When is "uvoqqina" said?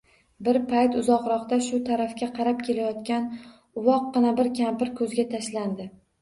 3.83-4.33